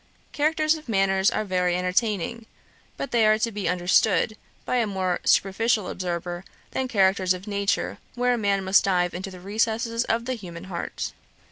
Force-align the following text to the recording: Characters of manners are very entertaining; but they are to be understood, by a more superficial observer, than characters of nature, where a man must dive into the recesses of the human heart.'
Characters 0.31 0.73
of 0.73 0.89
manners 0.89 1.29
are 1.29 1.45
very 1.45 1.77
entertaining; 1.77 2.47
but 2.97 3.11
they 3.11 3.23
are 3.23 3.37
to 3.37 3.51
be 3.51 3.69
understood, 3.69 4.35
by 4.65 4.77
a 4.77 4.87
more 4.87 5.19
superficial 5.25 5.87
observer, 5.87 6.43
than 6.71 6.87
characters 6.87 7.35
of 7.35 7.45
nature, 7.45 7.99
where 8.15 8.33
a 8.33 8.37
man 8.39 8.63
must 8.63 8.83
dive 8.85 9.13
into 9.13 9.29
the 9.29 9.39
recesses 9.39 10.03
of 10.05 10.25
the 10.25 10.33
human 10.33 10.63
heart.' 10.63 11.13